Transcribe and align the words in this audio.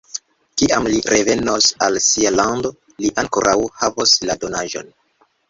Kiam 0.59 0.87
li 0.93 1.01
revenos 1.13 1.67
al 1.89 1.99
sia 2.05 2.31
lando, 2.39 2.73
li 3.05 3.13
ankoraŭ 3.25 3.55
havos 3.83 4.17
la 4.31 4.39
donaĵon. 4.47 4.93